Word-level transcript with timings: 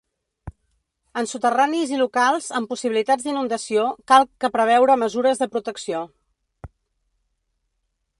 En 1.21 1.27
soterranis 1.31 1.91
i 1.91 1.99
locals 1.99 2.47
amb 2.59 2.71
possibilitats 2.71 3.27
d’inundació, 3.27 3.83
cal 4.13 4.25
que 4.45 4.51
preveure 4.57 4.97
mesures 5.03 5.43
de 5.43 5.49
protecció. 5.57 6.01